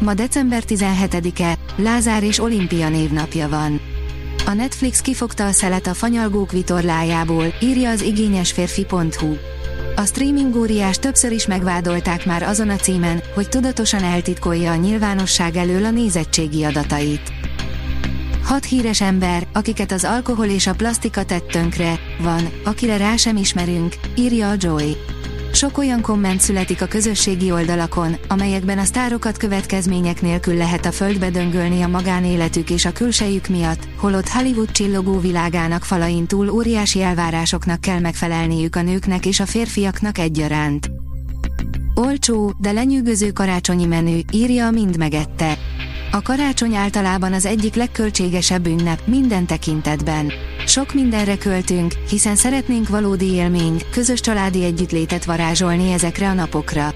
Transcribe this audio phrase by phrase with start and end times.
[0.00, 3.80] Ma december 17-e, Lázár és Olimpia névnapja van.
[4.46, 9.34] A Netflix kifogta a szelet a fanyalgók vitorlájából, írja az igényesférfi.hu.
[9.96, 15.56] A streaming óriás többször is megvádolták már azon a címen, hogy tudatosan eltitkolja a nyilvánosság
[15.56, 17.32] elől a nézettségi adatait.
[18.44, 23.36] Hat híres ember, akiket az alkohol és a plastika tett tönkre, van, akire rá sem
[23.36, 24.96] ismerünk, írja a Joy.
[25.60, 31.30] Sok olyan komment születik a közösségi oldalakon, amelyekben a sztárokat következmények nélkül lehet a földbe
[31.30, 37.80] döngölni a magánéletük és a külsejük miatt, holott Hollywood csillogó világának falain túl óriási elvárásoknak
[37.80, 40.90] kell megfelelniük a nőknek és a férfiaknak egyaránt.
[41.94, 45.58] Olcsó, de lenyűgöző karácsonyi menü, írja a Mind megette.
[46.12, 50.32] A karácsony általában az egyik legköltségesebb ünnep minden tekintetben.
[50.66, 56.94] Sok mindenre költünk, hiszen szeretnénk valódi élményt, közös családi együttlétet varázsolni ezekre a napokra.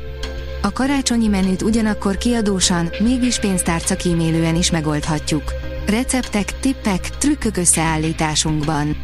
[0.62, 5.52] A karácsonyi menüt ugyanakkor kiadósan, mégis pénztárca kímélően is megoldhatjuk.
[5.86, 8.96] Receptek, tippek, trükkök összeállításunkban.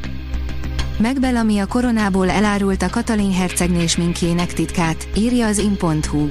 [0.98, 6.28] Megbelami a koronából elárult a Katalin hercegnő minkjének titkát, írja az in.hu.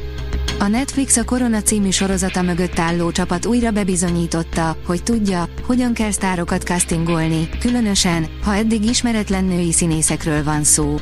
[0.61, 6.11] A Netflix a Korona című sorozata mögött álló csapat újra bebizonyította, hogy tudja, hogyan kell
[6.11, 10.95] sztárokat castingolni, különösen, ha eddig ismeretlen női színészekről van szó.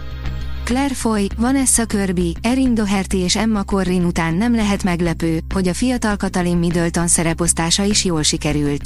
[0.63, 5.73] Claire Foy, Vanessa Kirby, Erin Doherty és Emma Corrin után nem lehet meglepő, hogy a
[5.73, 8.81] fiatal Katalin Middleton szereposztása is jól sikerült.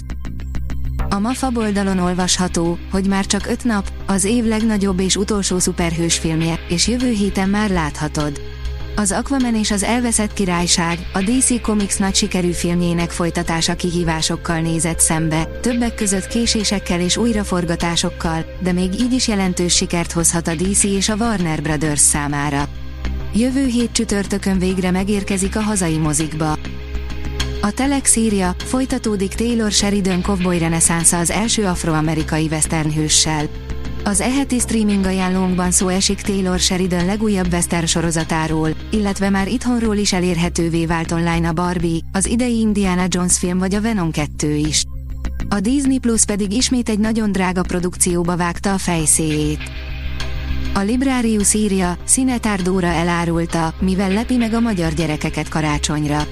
[1.10, 6.18] A MAFA oldalon olvasható, hogy már csak öt nap, az év legnagyobb és utolsó szuperhős
[6.18, 8.51] filmje, és jövő héten már láthatod.
[9.02, 15.00] Az Aquaman és az Elveszett Királyság, a DC Comics nagy sikerű filmjének folytatása kihívásokkal nézett
[15.00, 20.84] szembe, többek között késésekkel és újraforgatásokkal, de még így is jelentős sikert hozhat a DC
[20.84, 22.68] és a Warner Brothers számára.
[23.34, 26.58] Jövő hét csütörtökön végre megérkezik a hazai mozikba.
[27.62, 33.50] A Telex írja, folytatódik Taylor Sheridan Cowboy reneszánsza az első afroamerikai western hőssel.
[34.04, 40.14] Az eheti streaming ajánlónkban szó esik Taylor Sheridan legújabb western sorozatáról, illetve már itthonról is
[40.14, 44.84] elérhetővé vált online a Barbie, az idei Indiana Jones film vagy a Venom 2 is.
[45.50, 49.60] A Disney Plus pedig ismét egy nagyon drága produkcióba vágta a fejszéjét.
[50.74, 56.28] A Librarius írja, Színetár Dóra elárulta, mivel lepi meg a magyar gyerekeket karácsonyra.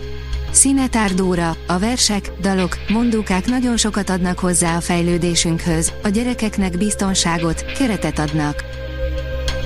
[0.52, 7.66] Színetár Dóra, a versek, dalok, mondókák nagyon sokat adnak hozzá a fejlődésünkhöz, a gyerekeknek biztonságot,
[7.78, 8.64] keretet adnak.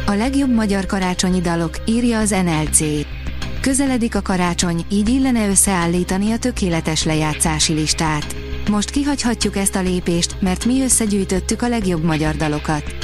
[0.05, 2.79] A legjobb magyar karácsonyi dalok, írja az NLC.
[3.61, 8.35] Közeledik a karácsony, így illene összeállítani a tökéletes lejátszási listát.
[8.69, 12.95] Most kihagyhatjuk ezt a lépést, mert mi összegyűjtöttük a legjobb magyar dalokat.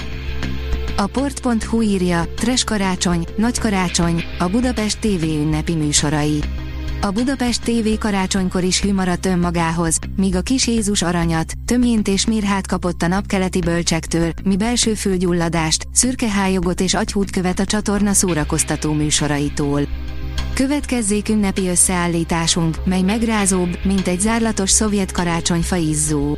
[0.97, 6.39] A port.hu írja, Tres karácsony, Nagy karácsony, a Budapest TV ünnepi műsorai.
[7.01, 12.25] A Budapest TV karácsonykor is hű maradt önmagához, míg a kis Jézus aranyat, tömjént és
[12.25, 18.13] mirhát kapott a napkeleti bölcsektől, mi belső fülgyulladást, szürke hályogot és agyhút követ a csatorna
[18.13, 19.81] szórakoztató műsoraitól.
[20.53, 26.35] Következzék ünnepi összeállításunk, mely megrázóbb, mint egy zárlatos szovjet karácsonyfa izzó.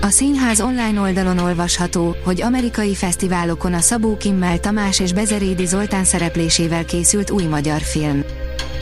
[0.00, 6.04] A színház online oldalon olvasható, hogy amerikai fesztiválokon a Szabó Kimmel Tamás és Bezerédi Zoltán
[6.04, 8.22] szereplésével készült új magyar film.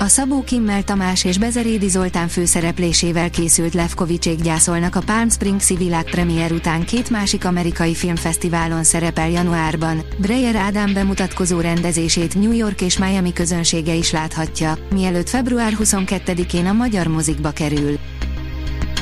[0.01, 6.53] A Szabó Kimmel Tamás és Bezerédi Zoltán főszereplésével készült Levkovicsék gyászolnak a Palm Springs-i világpremier
[6.53, 10.03] után két másik amerikai filmfesztiválon szerepel januárban.
[10.19, 16.73] Breyer Ádám bemutatkozó rendezését New York és Miami közönsége is láthatja, mielőtt február 22-én a
[16.73, 17.99] magyar mozikba kerül.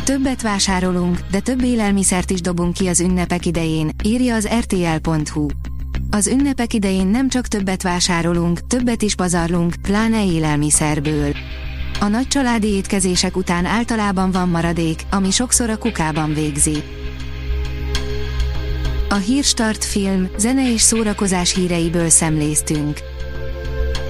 [0.04, 5.47] Többet vásárolunk, de több élelmiszert is dobunk ki az ünnepek idején, írja az rtl.hu.
[6.10, 11.32] Az ünnepek idején nem csak többet vásárolunk, többet is pazarlunk, pláne élelmiszerből.
[12.00, 16.82] A nagy családi étkezések után általában van maradék, ami sokszor a kukában végzi.
[19.08, 22.98] A Hírstart film, zene és szórakozás híreiből szemléztünk.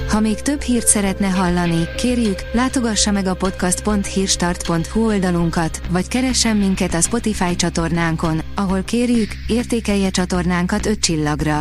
[0.08, 6.94] Ha még több hírt szeretne hallani, kérjük, látogassa meg a podcast.hírstart.hu oldalunkat, vagy keressen minket
[6.94, 11.60] a Spotify csatornánkon, ahol kérjük, értékelje csatornánkat 5 csillagra.